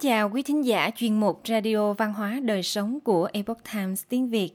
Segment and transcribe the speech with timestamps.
[0.00, 4.30] chào quý thính giả chuyên mục Radio Văn hóa Đời Sống của Epoch Times tiếng
[4.30, 4.50] Việt.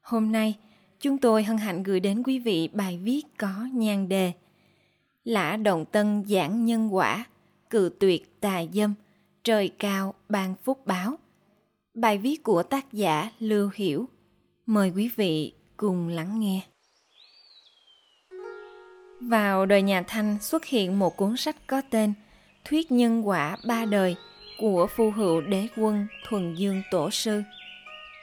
[0.00, 0.54] Hôm nay,
[1.00, 4.32] chúng tôi hân hạnh gửi đến quý vị bài viết có nhan đề
[5.24, 7.24] Lã Động Tân giảng nhân quả,
[7.70, 8.94] cự tuyệt tà dâm,
[9.44, 11.16] trời cao ban phúc báo.
[11.94, 14.08] Bài viết của tác giả Lưu Hiểu.
[14.66, 16.60] Mời quý vị cùng lắng nghe.
[19.20, 22.12] Vào đời nhà Thanh xuất hiện một cuốn sách có tên
[22.64, 24.16] Thuyết nhân quả ba đời
[24.62, 27.42] của phu hữu đế quân Thuần Dương Tổ Sư.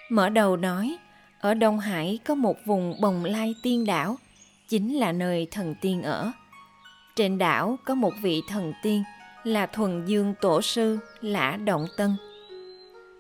[0.10, 0.98] Mở đầu nói,
[1.40, 4.16] ở Đông Hải có một vùng bồng lai tiên đảo,
[4.70, 6.32] chính là nơi thần tiên ở.
[7.16, 9.04] Trên đảo có một vị thần tiên
[9.44, 12.16] là Thuần Dương Tổ Sư Lã Động Tân.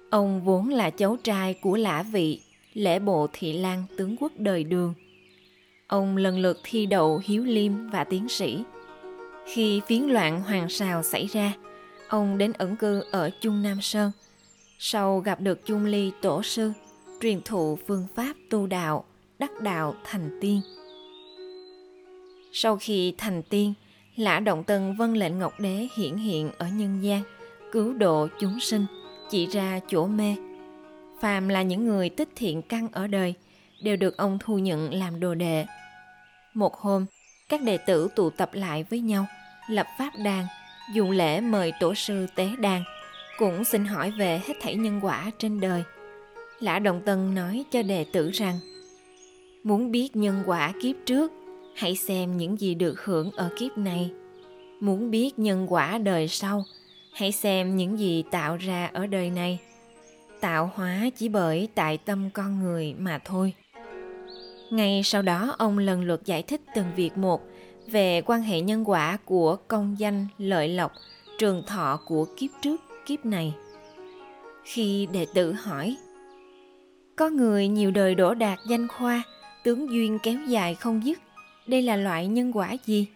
[0.09, 2.41] Ông vốn là cháu trai của Lã Vị,
[2.73, 4.93] lễ bộ thị lan tướng quốc đời đường.
[5.87, 8.63] Ông lần lượt thi đậu hiếu liêm và tiến sĩ.
[9.53, 11.53] Khi phiến loạn hoàng sào xảy ra,
[12.09, 14.11] ông đến ẩn cư ở Trung Nam Sơn.
[14.79, 16.71] Sau gặp được Chung Ly Tổ Sư,
[17.21, 19.05] truyền thụ phương pháp tu đạo,
[19.39, 20.61] đắc đạo thành tiên.
[22.53, 23.73] Sau khi thành tiên,
[24.15, 27.23] Lã Động Tân vân lệnh Ngọc Đế hiển hiện ở nhân gian,
[27.71, 28.85] cứu độ chúng sinh,
[29.29, 30.35] chỉ ra chỗ mê.
[31.21, 33.33] Phàm là những người tích thiện căn ở đời,
[33.81, 35.65] đều được ông thu nhận làm đồ đệ.
[36.53, 37.05] Một hôm,
[37.49, 39.25] các đệ tử tụ tập lại với nhau,
[39.69, 40.45] lập pháp đàn,
[40.93, 42.83] dù lễ mời tổ sư tế đàn,
[43.37, 45.83] cũng xin hỏi về hết thảy nhân quả trên đời.
[46.59, 48.59] Lã đồng Tân nói cho đệ tử rằng,
[49.63, 51.31] muốn biết nhân quả kiếp trước,
[51.75, 54.11] hãy xem những gì được hưởng ở kiếp này.
[54.79, 56.63] Muốn biết nhân quả đời sau,
[57.13, 59.59] hãy xem những gì tạo ra ở đời này.
[60.39, 63.53] Tạo hóa chỉ bởi tại tâm con người mà thôi.
[64.69, 67.41] Ngay sau đó ông lần lượt giải thích từng việc một
[67.91, 70.91] về quan hệ nhân quả của công danh lợi lộc,
[71.37, 73.53] trường thọ của kiếp trước, kiếp này.
[74.63, 75.97] Khi đệ tử hỏi,
[77.15, 79.23] có người nhiều đời đổ đạt danh khoa,
[79.63, 81.19] tướng duyên kéo dài không dứt,
[81.67, 83.07] đây là loại nhân quả gì?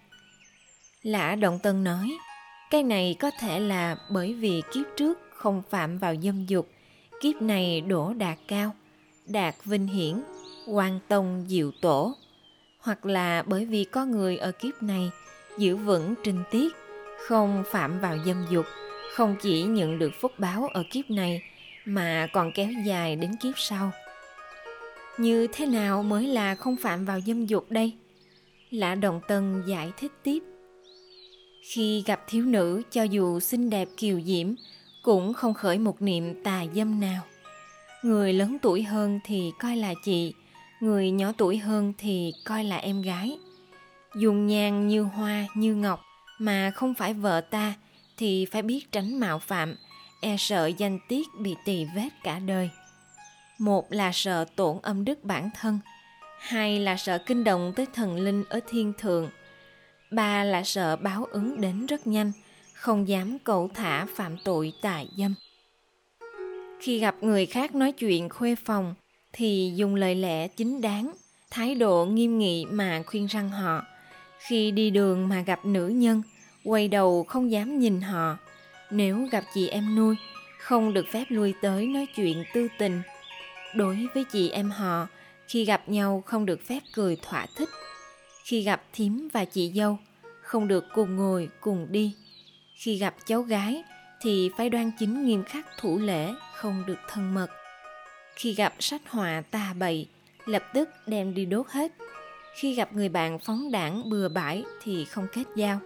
[1.01, 2.11] Lã động tân nói,
[2.69, 6.69] cái này có thể là bởi vì kiếp trước không phạm vào dâm dục,
[7.21, 8.71] kiếp này đổ đạt cao
[9.27, 10.21] đạt vinh hiển,
[10.67, 12.13] quan tông diệu tổ
[12.83, 15.11] hoặc là bởi vì có người ở kiếp này
[15.57, 16.73] giữ vững trinh tiết,
[17.27, 18.65] không phạm vào dâm dục,
[19.15, 21.41] không chỉ nhận được phúc báo ở kiếp này
[21.85, 23.91] mà còn kéo dài đến kiếp sau.
[25.17, 27.93] Như thế nào mới là không phạm vào dâm dục đây?
[28.69, 30.39] Lã đồng tân giải thích tiếp.
[31.69, 34.47] Khi gặp thiếu nữ, cho dù xinh đẹp kiều diễm,
[35.03, 37.21] cũng không khởi một niệm tà dâm nào.
[38.03, 40.33] Người lớn tuổi hơn thì coi là chị
[40.83, 43.37] người nhỏ tuổi hơn thì coi là em gái.
[44.15, 46.01] Dùng nhang như hoa, như ngọc
[46.39, 47.73] mà không phải vợ ta
[48.17, 49.75] thì phải biết tránh mạo phạm
[50.21, 52.69] e sợ danh tiết bị tỳ vết cả đời.
[53.57, 55.79] Một là sợ tổn âm đức bản thân,
[56.39, 59.29] hai là sợ kinh động tới thần linh ở thiên thượng,
[60.11, 62.31] ba là sợ báo ứng đến rất nhanh,
[62.73, 65.35] không dám cẩu thả phạm tội tà dâm.
[66.79, 68.95] Khi gặp người khác nói chuyện khuê phòng
[69.33, 71.13] thì dùng lời lẽ chính đáng,
[71.51, 73.81] thái độ nghiêm nghị mà khuyên răng họ.
[74.39, 76.21] Khi đi đường mà gặp nữ nhân,
[76.63, 78.37] quay đầu không dám nhìn họ.
[78.91, 80.15] Nếu gặp chị em nuôi,
[80.59, 83.01] không được phép lui tới nói chuyện tư tình.
[83.75, 85.07] Đối với chị em họ,
[85.47, 87.69] khi gặp nhau không được phép cười thỏa thích.
[88.43, 89.97] Khi gặp thím và chị dâu,
[90.41, 92.15] không được cùng ngồi, cùng đi.
[92.75, 93.83] Khi gặp cháu gái,
[94.21, 97.47] thì phải đoan chính nghiêm khắc thủ lễ, không được thân mật
[98.35, 100.07] khi gặp sách họa tà bậy,
[100.45, 101.91] lập tức đem đi đốt hết.
[102.55, 105.79] Khi gặp người bạn phóng đảng bừa bãi thì không kết giao.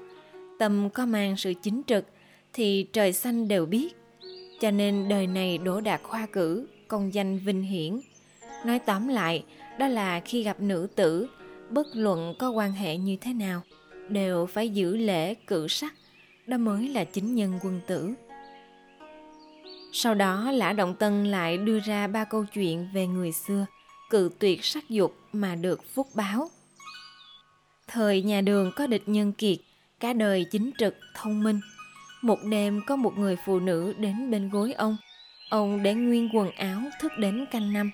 [0.59, 2.06] Tâm có mang sự chính trực
[2.53, 3.96] thì trời xanh đều biết.
[4.59, 8.00] Cho nên đời này đỗ đạt khoa cử, công danh vinh hiển.
[8.66, 9.44] Nói tóm lại,
[9.79, 11.28] đó là khi gặp nữ tử,
[11.69, 13.61] bất luận có quan hệ như thế nào,
[14.09, 15.94] đều phải giữ lễ cử sắc.
[16.46, 18.14] Đó mới là chính nhân quân tử
[19.99, 23.66] sau đó Lã Động Tân lại đưa ra ba câu chuyện về người xưa,
[24.09, 26.49] cự tuyệt sắc dục mà được phúc báo.
[27.88, 29.58] Thời nhà đường có địch nhân kiệt,
[29.99, 31.59] cả đời chính trực, thông minh.
[32.22, 34.97] Một đêm có một người phụ nữ đến bên gối ông.
[35.49, 37.91] Ông để nguyên quần áo thức đến canh năm.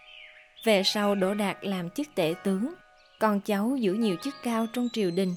[0.66, 2.74] Về sau đỗ đạt làm chức tể tướng,
[3.20, 5.36] con cháu giữ nhiều chức cao trong triều đình.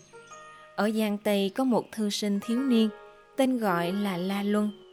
[0.76, 2.88] Ở Giang Tây có một thư sinh thiếu niên,
[3.36, 4.85] tên gọi là La Luân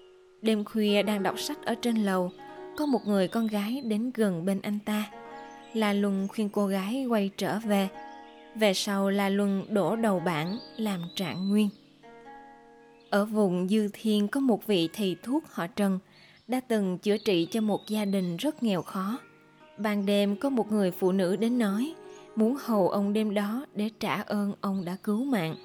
[0.44, 2.32] Đêm khuya đang đọc sách ở trên lầu,
[2.78, 5.10] có một người con gái đến gần bên anh ta.
[5.74, 7.88] La Luân khuyên cô gái quay trở về.
[8.56, 11.70] Về sau La Luân đổ đầu bản làm trạng nguyên.
[13.10, 16.00] ở vùng Dư Thiên có một vị thầy thuốc họ Trần,
[16.48, 19.20] đã từng chữa trị cho một gia đình rất nghèo khó.
[19.78, 21.94] Ban đêm có một người phụ nữ đến nói,
[22.36, 25.56] muốn hầu ông đêm đó để trả ơn ông đã cứu mạng.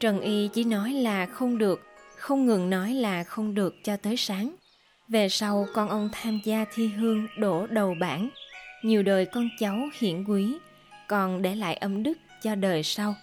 [0.00, 1.80] Trần Y chỉ nói là không được,
[2.20, 4.54] không ngừng nói là không được cho tới sáng.
[5.08, 8.28] Về sau con ông tham gia thi hương đổ đầu bảng,
[8.82, 10.58] nhiều đời con cháu hiển quý,
[11.08, 13.14] còn để lại âm đức cho đời sau.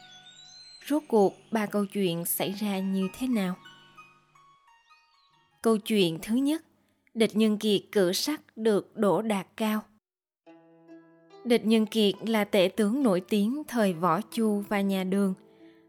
[0.88, 3.56] Rốt cuộc ba câu chuyện xảy ra như thế nào?
[5.62, 6.64] Câu chuyện thứ nhất,
[7.14, 9.82] địch nhân kiệt cử sắc được đổ đạt cao.
[11.44, 15.34] Địch Nhân Kiệt là tể tướng nổi tiếng thời Võ Chu và nhà Đường.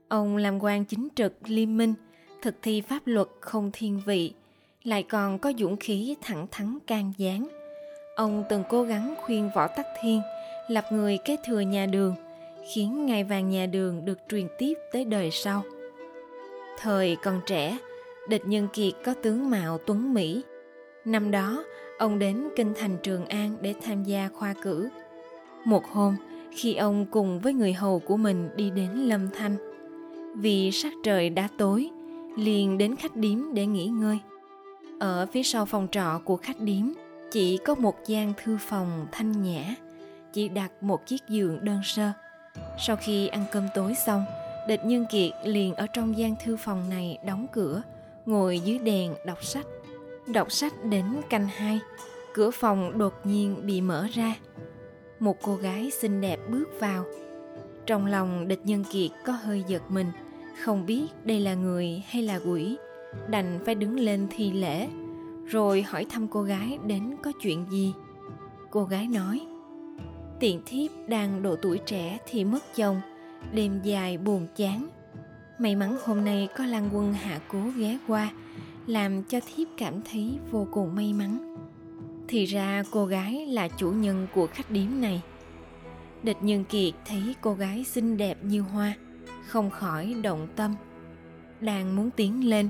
[0.09, 1.95] Ông làm quan chính trực liêm minh,
[2.43, 4.33] thực thi pháp luật không thiên vị,
[4.85, 7.49] lại còn có dũng khí thẳng thắn can gián.
[8.17, 10.21] Ông từng cố gắng khuyên Võ Tắc Thiên
[10.69, 12.15] lập người kế thừa nhà Đường,
[12.73, 15.63] khiến ngài vàng nhà Đường được truyền tiếp tới đời sau.
[16.79, 17.79] Thời còn trẻ,
[18.29, 20.43] địch Nhân Kiệt có tướng mạo tuấn Mỹ.
[21.05, 21.65] Năm đó,
[21.99, 24.89] ông đến kinh thành Trường An để tham gia khoa cử
[25.65, 26.17] một hôm,
[26.53, 29.57] khi ông cùng với người hầu của mình đi đến Lâm Thanh,
[30.35, 31.91] vì sắc trời đã tối,
[32.37, 34.19] liền đến khách điếm để nghỉ ngơi.
[35.01, 36.83] Ở phía sau phòng trọ của khách điếm,
[37.31, 39.75] chỉ có một gian thư phòng thanh nhã,
[40.33, 42.11] chỉ đặt một chiếc giường đơn sơ.
[42.87, 44.25] Sau khi ăn cơm tối xong,
[44.69, 47.83] địch nhân kiệt liền ở trong gian thư phòng này đóng cửa,
[48.27, 49.67] ngồi dưới đèn đọc sách.
[50.27, 51.81] Đọc sách đến canh hai,
[52.35, 54.35] cửa phòng đột nhiên bị mở ra
[55.21, 57.05] một cô gái xinh đẹp bước vào
[57.87, 60.07] trong lòng địch nhân kiệt có hơi giật mình
[60.65, 62.77] không biết đây là người hay là quỷ.
[63.31, 64.89] Đành phải đứng lên thi lễ,
[65.47, 67.93] rồi hỏi thăm cô gái đến có chuyện gì.
[68.71, 69.41] Cô gái nói
[70.41, 73.01] tiện thiếp đang độ tuổi trẻ thì mất chồng,
[73.53, 74.89] đêm dài buồn chán.
[75.59, 78.31] May mắn hôm nay có lan quân hạ cố ghé qua,
[78.87, 81.57] làm cho thiếp cảm thấy vô cùng may mắn.
[82.29, 85.23] Thì ra cô gái là chủ nhân của khách điếm này.
[86.23, 88.95] Địch nhân kiệt thấy cô gái xinh đẹp như hoa
[89.49, 90.75] không khỏi động tâm.
[91.61, 92.69] Đang muốn tiến lên,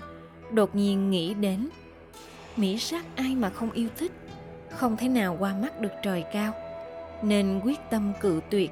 [0.53, 1.69] đột nhiên nghĩ đến,
[2.57, 4.13] mỹ sắc ai mà không yêu thích?
[4.71, 6.53] Không thể nào qua mắt được trời cao,
[7.23, 8.71] nên quyết tâm cự tuyệt.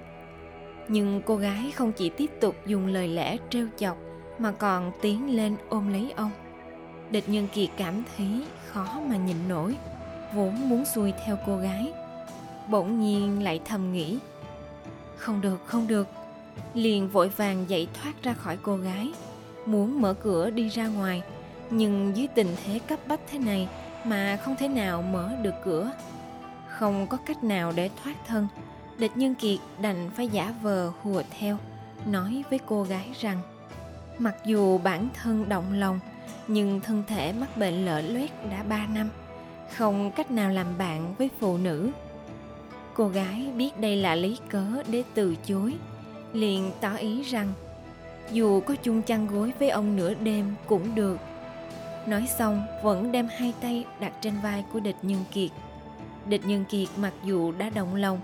[0.88, 3.96] Nhưng cô gái không chỉ tiếp tục dùng lời lẽ trêu chọc
[4.38, 6.30] mà còn tiến lên ôm lấy ông.
[7.10, 9.76] Địch nhân kiệt cảm thấy khó mà nhịn nổi,
[10.34, 11.92] vốn muốn xuôi theo cô gái,
[12.70, 14.18] bỗng nhiên lại thầm nghĩ,
[15.16, 16.08] không được không được
[16.74, 19.12] liền vội vàng dậy thoát ra khỏi cô gái.
[19.66, 21.22] Muốn mở cửa đi ra ngoài,
[21.70, 23.68] nhưng dưới tình thế cấp bách thế này
[24.04, 25.90] mà không thể nào mở được cửa.
[26.68, 28.48] Không có cách nào để thoát thân.
[28.98, 31.58] Địch nhân kiệt đành phải giả vờ hùa theo,
[32.06, 33.40] nói với cô gái rằng,
[34.18, 36.00] mặc dù bản thân động lòng,
[36.48, 39.08] nhưng thân thể mắc bệnh lở loét đã ba năm,
[39.76, 41.90] không cách nào làm bạn với phụ nữ.
[42.94, 45.74] Cô gái biết đây là lý cớ để từ chối
[46.36, 47.52] liền tỏ ý rằng,
[48.32, 51.18] dù có chung chăn gối với ông nửa đêm cũng được.
[52.06, 55.50] Nói xong, vẫn đem hai tay đặt trên vai của địch nhân kiệt.
[56.28, 58.20] Địch nhân kiệt mặc dù đã động lòng,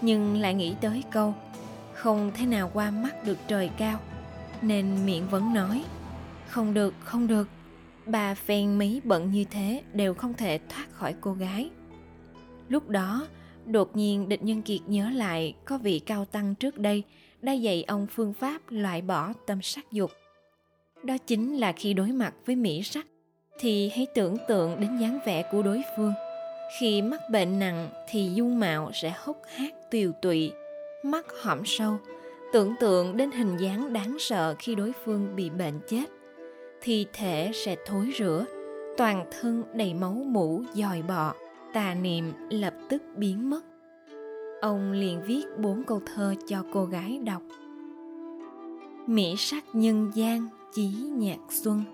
[0.00, 1.34] nhưng lại nghĩ tới câu,
[1.92, 3.98] không thể nào qua mắt được trời cao.
[4.62, 5.84] Nên miệng vẫn nói,
[6.46, 7.48] không được không được.
[8.06, 11.70] Bà phen mí bận như thế đều không thể thoát khỏi cô gái.
[12.68, 13.26] Lúc đó,
[13.66, 17.04] đột nhiên địch nhân kiệt nhớ lại có vị cao tăng trước đây
[17.42, 20.10] đã dạy ông phương pháp loại bỏ tâm sắc dục.
[21.02, 23.06] Đó chính là khi đối mặt với mỹ sắc,
[23.58, 26.12] thì hãy tưởng tượng đến dáng vẻ của đối phương.
[26.80, 30.52] Khi mắc bệnh nặng thì dung mạo sẽ hốc hác tiều tụy,
[31.02, 31.98] mắt hõm sâu.
[32.52, 36.04] Tưởng tượng đến hình dáng đáng sợ khi đối phương bị bệnh chết
[36.82, 38.44] thi thể sẽ thối rữa
[38.96, 41.34] toàn thân đầy máu mũ dòi bọ,
[41.72, 43.60] tà niệm lập tức biến mất
[44.62, 47.42] ông liền viết bốn câu thơ cho cô gái đọc.
[49.06, 51.84] Mỹ sắc nhân gian chí nhạc xuân,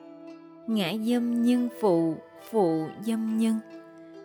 [0.66, 2.16] ngã dâm nhân phụ
[2.50, 3.58] phụ dâm nhân.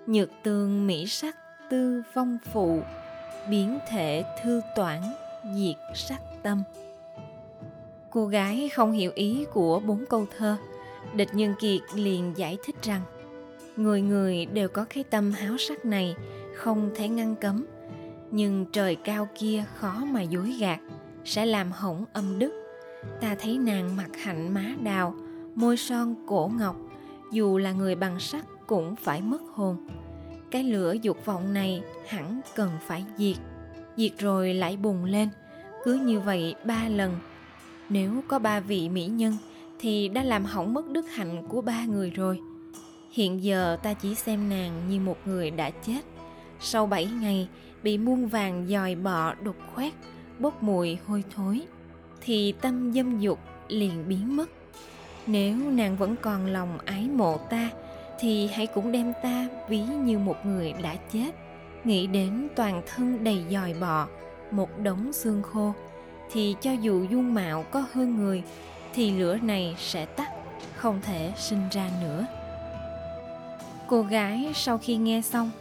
[0.07, 1.35] Nhược tường mỹ sắc
[1.69, 2.81] tư phong phụ,
[3.49, 5.01] biến thể thư toản
[5.55, 6.63] diệt sắc tâm.
[8.09, 10.57] Cô gái không hiểu ý của bốn câu thơ,
[11.15, 13.01] địch nhân kiệt liền giải thích rằng,
[13.75, 16.15] người người đều có cái tâm háo sắc này,
[16.55, 17.65] không thể ngăn cấm
[18.33, 20.79] nhưng trời cao kia khó mà dối gạt,
[21.25, 22.53] sẽ làm hỏng âm đức
[23.21, 25.15] ta thấy nàng mặt hạnh má đào,
[25.55, 26.75] môi son cổ ngọc,
[27.31, 29.77] dù là người bằng sắt cũng phải mất hồn
[30.53, 33.37] cái lửa dục vọng này hẳn cần phải diệt
[33.97, 35.29] diệt rồi lại bùng lên,
[35.83, 37.15] cứ như vậy ba lần
[37.89, 39.37] nếu có ba vị mỹ nhân
[39.79, 42.39] thì đã làm hỏng mất đức hạnh của ba người rồi.
[43.11, 46.01] Hiện giờ ta chỉ xem nàng như một người đã chết.
[46.65, 47.47] Sau bảy ngày
[47.83, 49.93] bị muôn vàng dòi bọ đục khoét,
[50.39, 51.61] bốc mùi hôi thối,
[52.21, 54.49] thì tâm dâm dục liền biến mất.
[55.27, 57.69] Nếu nàng vẫn còn lòng ái mộ ta,
[58.19, 61.31] thì hãy cũng đem ta ví như một người đã chết.
[61.83, 64.07] Nghĩ đến toàn thân đầy dòi bọ,
[64.51, 65.73] một đống xương khô,
[66.31, 68.43] thì cho dù dung mạo có hơn người,
[68.93, 70.29] thì lửa này sẽ tắt,
[70.75, 72.25] không thể sinh ra nữa.
[73.87, 75.51] Cô gái sau khi nghe xong,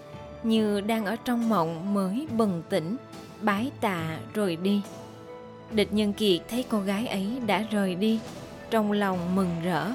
[0.42, 2.96] như đang ở trong mộng mới bừng tỉnh,
[3.40, 4.82] bái tạ rồi đi.
[5.70, 8.20] Địch Nhân Kiệt thấy cô gái ấy đã rời đi,
[8.70, 9.90] trong lòng mừng rỡ.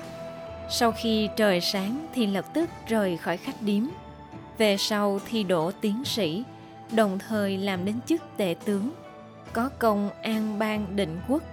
[0.70, 3.84] Sau khi trời sáng thì lập tức rời khỏi khách điếm.
[4.58, 6.44] Về sau thi đỗ tiến sĩ,
[6.92, 8.92] đồng thời làm đến chức tể tướng,
[9.54, 11.44] có công an bang định quốc.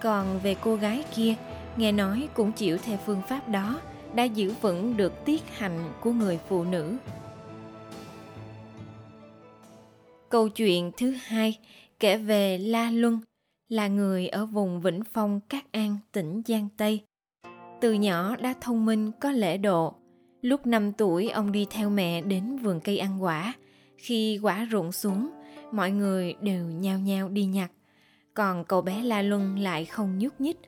[0.00, 1.34] Còn về cô gái kia,
[1.76, 3.80] nghe nói cũng chịu theo phương pháp đó,
[4.14, 6.96] đã giữ vững được tiết hạnh của người phụ nữ.
[10.30, 11.58] Câu chuyện thứ hai
[12.00, 13.20] kể về La Luân,
[13.68, 17.00] là người ở vùng Vĩnh Phong, Cát An, tỉnh Giang Tây.
[17.80, 19.94] Từ nhỏ đã thông minh có lễ độ.
[20.42, 23.54] Lúc 5 tuổi ông đi theo mẹ đến vườn cây ăn quả.
[23.96, 25.30] Khi quả rụng xuống,
[25.72, 27.70] mọi người đều nhao nhao đi nhặt.
[28.34, 30.58] Còn cậu bé La Luân lại không nhúc nhích.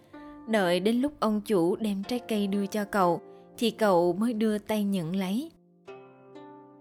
[0.48, 3.20] Đợi đến lúc ông chủ đem trái cây đưa cho cậu,
[3.58, 5.50] thì cậu mới đưa tay nhận lấy.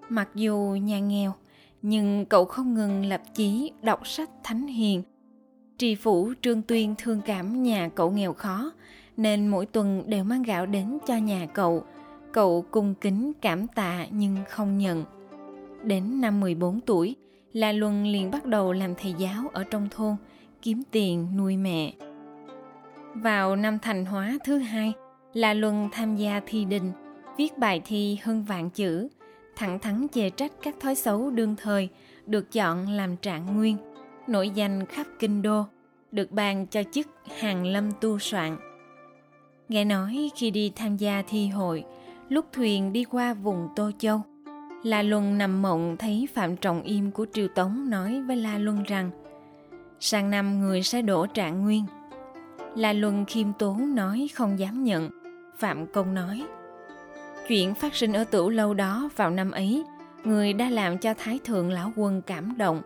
[0.10, 1.34] Mặc dù nhà nghèo,
[1.82, 5.04] nhưng cậu không ngừng lập chí đọc sách thánh hiền.
[5.78, 8.72] Tri phủ Trương Tuyên thương cảm nhà cậu nghèo khó,
[9.18, 11.84] nên mỗi tuần đều mang gạo đến cho nhà cậu.
[12.32, 15.06] Cậu cung kính cảm tạ nhưng không nhận.
[15.84, 17.16] Đến năm 14 tuổi,
[17.54, 20.16] La Luân liền bắt đầu làm thầy giáo ở trong thôn,
[20.62, 21.94] kiếm tiền nuôi mẹ.
[23.14, 24.94] Vào năm thành hóa thứ hai,
[25.34, 26.92] La Luân tham gia thi đình,
[27.38, 29.08] viết bài thi hơn vạn chữ,
[29.60, 31.90] thẳng thắn chê trách các thói xấu đương thời,
[32.26, 33.78] được chọn làm trạng nguyên,
[34.28, 35.66] nổi danh khắp kinh đô,
[36.12, 37.08] được ban cho chức
[37.40, 38.58] hàng lâm tu soạn.
[39.70, 41.84] Nghe nói khi đi tham gia thi hội,
[42.30, 44.22] lúc thuyền đi qua vùng Tô Châu,
[44.84, 48.84] La Luân nằm mộng thấy Phạm Trọng Im của Triều Tống nói với La Luân
[48.84, 49.12] rằng
[50.00, 51.86] sang năm người sẽ đổ trạng nguyên.
[52.76, 55.10] La Luân khiêm tốn nói không dám nhận.
[55.58, 56.44] Phạm Công nói
[57.50, 59.84] Chuyện phát sinh ở tửu lâu đó vào năm ấy,
[60.24, 62.82] người đã làm cho Thái Thượng Lão Quân cảm động,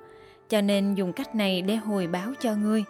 [0.49, 2.83] cho nên dùng cách này để hồi báo cho ngươi.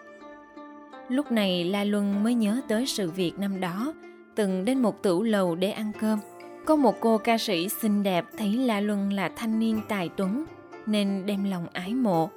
[1.09, 3.93] Lúc này La Luân mới nhớ tới sự việc năm đó,
[4.35, 6.19] từng đến một tửu lầu để ăn cơm.
[6.65, 10.45] Có một cô ca sĩ xinh đẹp thấy La Luân là thanh niên tài tuấn,
[10.85, 12.29] nên đem lòng ái mộ.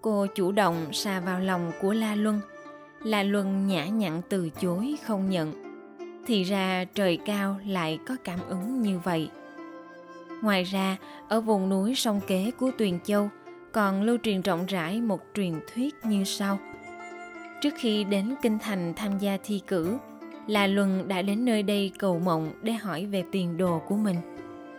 [0.00, 2.40] Cô chủ động xà vào lòng của La Luân.
[3.04, 5.67] La Luân nhã nhặn từ chối không nhận
[6.28, 9.30] thì ra trời cao lại có cảm ứng như vậy.
[10.42, 10.96] Ngoài ra,
[11.28, 13.28] ở vùng núi sông kế của tuyền châu
[13.72, 16.58] còn lưu truyền rộng rãi một truyền thuyết như sau.
[17.62, 19.98] Trước khi đến kinh thành tham gia thi cử
[20.46, 24.16] là luân đã đến nơi đây cầu mộng để hỏi về tiền đồ của mình.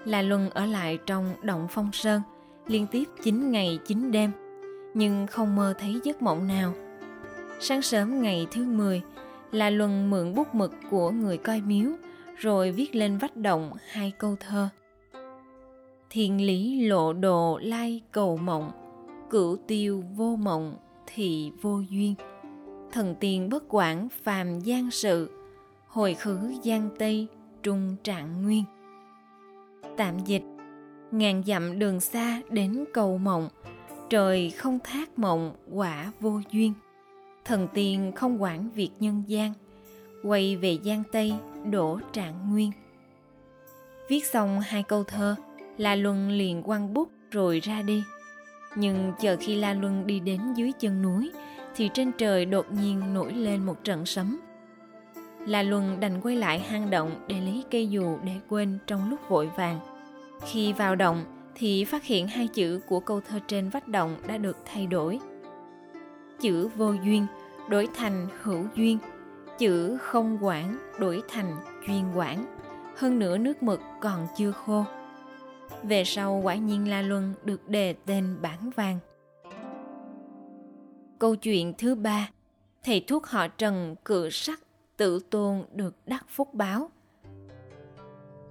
[0.05, 2.21] Là luân ở lại trong động phong sơn,
[2.67, 4.31] liên tiếp 9 ngày 9 đêm,
[4.93, 6.73] nhưng không mơ thấy giấc mộng nào.
[7.59, 9.01] Sáng sớm ngày thứ 10
[9.51, 11.89] là luân mượn bút mực của người coi miếu,
[12.37, 14.69] rồi viết lên vách động hai câu thơ.
[16.09, 18.71] Thiên lý lộ đồ lai cầu mộng,
[19.29, 20.75] cửu tiêu vô mộng
[21.07, 22.15] thì vô duyên.
[22.91, 25.31] Thần tiên bất quản phàm gian sự,
[25.87, 27.27] hồi khứ gian tây
[27.63, 28.63] trung trạng nguyên.
[29.97, 30.43] Tạm dịch,
[31.11, 33.49] ngàn dặm đường xa đến cầu mộng,
[34.09, 36.73] trời không thác mộng quả vô duyên
[37.49, 39.53] thần tiên không quản việc nhân gian,
[40.23, 41.33] quay về giang tây,
[41.71, 42.71] đổ trạng nguyên.
[44.09, 45.35] Viết xong hai câu thơ,
[45.77, 48.03] la luân liền quăng bút rồi ra đi.
[48.75, 51.31] Nhưng chờ khi la luân đi đến dưới chân núi,
[51.75, 54.39] thì trên trời đột nhiên nổi lên một trận sấm.
[55.45, 59.19] La luân đành quay lại hang động để lấy cây dù để quên trong lúc
[59.29, 59.79] vội vàng.
[60.45, 61.25] Khi vào động,
[61.55, 65.19] thì phát hiện hai chữ của câu thơ trên vách động đã được thay đổi.
[66.41, 67.25] Chữ vô duyên
[67.69, 68.97] đổi thành hữu duyên.
[69.57, 71.55] Chữ không quản đổi thành
[71.87, 72.45] chuyên quản.
[72.97, 74.83] Hơn nữa nước mực còn chưa khô.
[75.83, 78.99] Về sau, quả nhiên la luân được đề tên bản vàng.
[81.19, 82.29] Câu chuyện thứ ba,
[82.83, 84.59] thầy thuốc họ trần cự sắc
[84.97, 86.89] tự tôn được đắc phúc báo.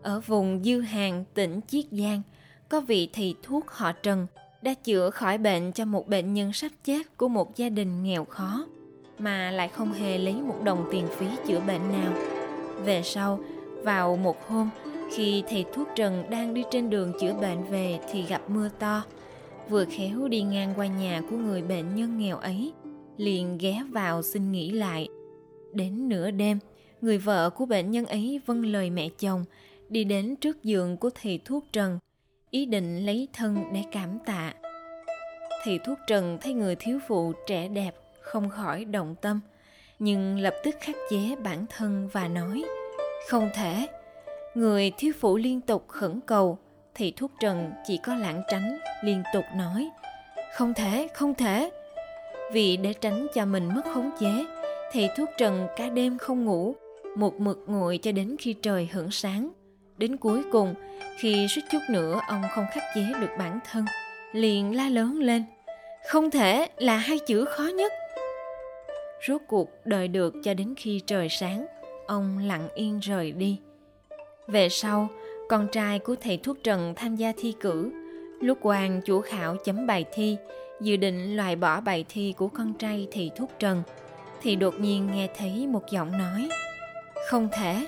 [0.02, 2.22] Ở vùng dư hàng, tỉnh chiết giang,
[2.68, 4.26] có vị thầy thuốc họ trần
[4.62, 8.24] đã chữa khỏi bệnh cho một bệnh nhân sắp chết của một gia đình nghèo
[8.24, 8.66] khó
[9.18, 12.12] mà lại không hề lấy một đồng tiền phí chữa bệnh nào.
[12.84, 13.40] Về sau,
[13.82, 14.70] vào một hôm,
[15.12, 19.04] khi thầy thuốc Trần đang đi trên đường chữa bệnh về thì gặp mưa to.
[19.68, 22.72] Vừa khéo đi ngang qua nhà của người bệnh nhân nghèo ấy,
[23.16, 25.08] liền ghé vào xin nghỉ lại.
[25.72, 26.58] Đến nửa đêm,
[27.00, 29.44] người vợ của bệnh nhân ấy vâng lời mẹ chồng,
[29.88, 31.98] đi đến trước giường của thầy thuốc Trần,
[32.50, 34.52] ý định lấy thân để cảm tạ.
[35.64, 37.94] Thầy thuốc Trần thấy người thiếu phụ trẻ đẹp,
[38.32, 39.40] không khỏi động tâm,
[39.98, 42.64] nhưng lập tức khắc chế bản thân và nói,
[43.28, 43.86] không thể.
[44.54, 46.58] Người thiếu phụ liên tục khẩn cầu,
[46.94, 49.90] thì thuốc Trần chỉ có lãng tránh, liên tục nói,
[50.54, 51.70] không thể, không thể.
[52.52, 54.44] Vì để tránh cho mình mất khống chế,
[54.92, 56.74] thì thuốc Trần cả đêm không ngủ,
[57.16, 59.50] một mực ngồi cho đến khi trời hưởng sáng.
[59.96, 60.74] Đến cuối cùng,
[61.18, 63.84] khi suýt chút nữa ông không khắc chế được bản thân,
[64.32, 65.44] liền la lớn lên.
[66.08, 67.92] Không thể là hai chữ khó nhất.
[69.26, 71.66] Rốt cuộc đợi được cho đến khi trời sáng,
[72.06, 73.58] ông lặng yên rời đi.
[74.46, 75.08] Về sau,
[75.48, 77.92] con trai của thầy thuốc Trần tham gia thi cử.
[78.40, 80.36] Lúc quan chủ khảo chấm bài thi,
[80.80, 83.82] dự định loại bỏ bài thi của con trai thầy thuốc Trần,
[84.42, 86.48] thì đột nhiên nghe thấy một giọng nói.
[87.26, 87.86] Không thể.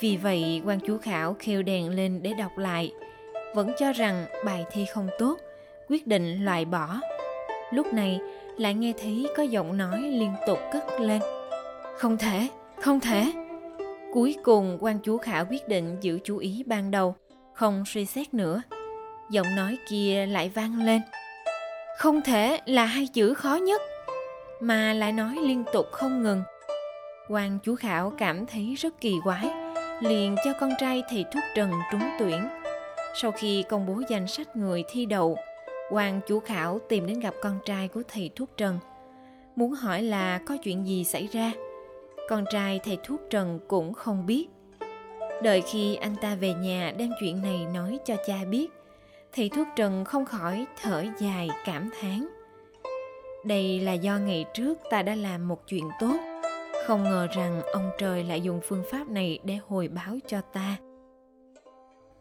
[0.00, 2.92] Vì vậy quan chủ khảo khêu đèn lên để đọc lại,
[3.54, 5.38] vẫn cho rằng bài thi không tốt,
[5.88, 7.00] quyết định loại bỏ.
[7.72, 8.20] Lúc này
[8.58, 11.20] lại nghe thấy có giọng nói liên tục cất lên.
[11.98, 12.48] Không thể,
[12.80, 13.32] không thể.
[14.12, 17.14] Cuối cùng quan chúa khả quyết định giữ chú ý ban đầu,
[17.54, 18.62] không suy xét nữa.
[19.30, 21.00] Giọng nói kia lại vang lên.
[21.98, 23.82] Không thể là hai chữ khó nhất,
[24.60, 26.42] mà lại nói liên tục không ngừng.
[27.28, 29.50] quan chúa khảo cảm thấy rất kỳ quái,
[30.00, 32.48] liền cho con trai thầy thuốc Trần trúng tuyển.
[33.14, 35.38] Sau khi công bố danh sách người thi đậu,
[35.90, 38.78] quan chủ khảo tìm đến gặp con trai của thầy thuốc Trần,
[39.56, 41.52] muốn hỏi là có chuyện gì xảy ra
[42.28, 44.46] con trai thầy thuốc Trần cũng không biết.
[45.42, 48.68] Đợi khi anh ta về nhà đem chuyện này nói cho cha biết,
[49.32, 52.28] thầy thuốc Trần không khỏi thở dài cảm thán.
[53.44, 56.16] Đây là do ngày trước ta đã làm một chuyện tốt,
[56.86, 60.76] không ngờ rằng ông trời lại dùng phương pháp này để hồi báo cho ta.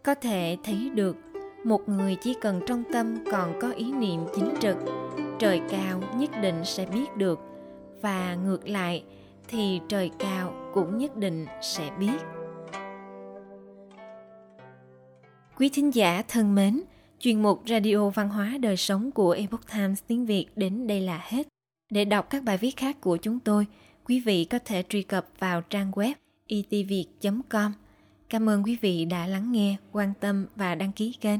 [0.03, 1.15] Có thể thấy được,
[1.63, 4.77] một người chỉ cần trong tâm còn có ý niệm chính trực,
[5.39, 7.39] trời cao nhất định sẽ biết được.
[8.01, 9.03] Và ngược lại
[9.47, 12.17] thì trời cao cũng nhất định sẽ biết.
[15.57, 16.81] Quý thính giả thân mến
[17.19, 21.21] chuyên mục radio văn hóa đời sống của epoch times tiếng việt đến đây là
[21.23, 21.47] hết.
[21.91, 23.67] Để đọc các bài viết khác của chúng tôi
[24.05, 26.13] quý vị có thể truy cập vào trang web
[26.47, 27.07] e itviet
[27.49, 27.73] com.
[28.29, 31.39] Cảm ơn quý vị đã lắng nghe quan tâm và đăng ký kênh